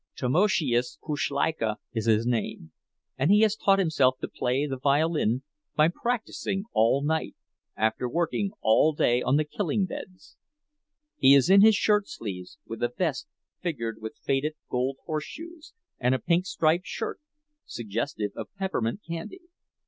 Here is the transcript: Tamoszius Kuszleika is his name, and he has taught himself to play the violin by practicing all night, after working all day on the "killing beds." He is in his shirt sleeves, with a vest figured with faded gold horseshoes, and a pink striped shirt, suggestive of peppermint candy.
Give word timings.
Tamoszius 0.17 0.97
Kuszleika 0.99 1.75
is 1.93 2.07
his 2.07 2.25
name, 2.25 2.71
and 3.19 3.29
he 3.29 3.41
has 3.41 3.55
taught 3.55 3.77
himself 3.77 4.17
to 4.19 4.27
play 4.27 4.65
the 4.65 4.79
violin 4.79 5.43
by 5.75 5.89
practicing 5.89 6.63
all 6.73 7.03
night, 7.03 7.35
after 7.77 8.09
working 8.09 8.49
all 8.61 8.93
day 8.93 9.21
on 9.21 9.35
the 9.37 9.43
"killing 9.43 9.85
beds." 9.85 10.37
He 11.17 11.35
is 11.35 11.51
in 11.51 11.61
his 11.61 11.75
shirt 11.75 12.07
sleeves, 12.07 12.57
with 12.65 12.81
a 12.81 12.87
vest 12.97 13.27
figured 13.59 14.01
with 14.01 14.17
faded 14.17 14.55
gold 14.71 14.97
horseshoes, 15.05 15.71
and 15.99 16.15
a 16.15 16.17
pink 16.19 16.47
striped 16.47 16.87
shirt, 16.87 17.21
suggestive 17.65 18.31
of 18.35 18.47
peppermint 18.57 19.01
candy. 19.07 19.41